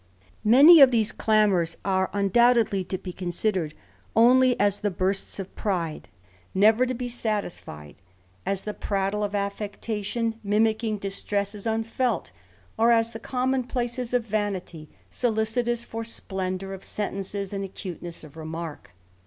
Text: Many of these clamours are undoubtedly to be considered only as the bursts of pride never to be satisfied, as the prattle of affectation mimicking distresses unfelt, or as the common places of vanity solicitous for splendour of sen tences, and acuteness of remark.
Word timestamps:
Many 0.43 0.81
of 0.81 0.89
these 0.89 1.11
clamours 1.11 1.77
are 1.85 2.09
undoubtedly 2.11 2.83
to 2.85 2.97
be 2.97 3.13
considered 3.13 3.75
only 4.15 4.59
as 4.59 4.79
the 4.79 4.89
bursts 4.89 5.37
of 5.37 5.53
pride 5.55 6.09
never 6.55 6.87
to 6.87 6.95
be 6.95 7.07
satisfied, 7.07 8.01
as 8.43 8.63
the 8.63 8.73
prattle 8.73 9.23
of 9.23 9.35
affectation 9.35 10.39
mimicking 10.43 10.97
distresses 10.97 11.67
unfelt, 11.67 12.31
or 12.79 12.89
as 12.89 13.11
the 13.11 13.19
common 13.19 13.63
places 13.63 14.11
of 14.11 14.25
vanity 14.25 14.89
solicitous 15.11 15.85
for 15.85 16.03
splendour 16.03 16.73
of 16.73 16.83
sen 16.83 17.17
tences, 17.19 17.53
and 17.53 17.63
acuteness 17.63 18.23
of 18.23 18.35
remark. 18.35 18.95